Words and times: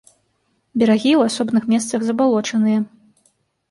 Берагі 0.79 1.11
ў 1.19 1.33
асобных 1.33 1.63
месцах 1.77 1.99
забалочаныя. 2.11 2.79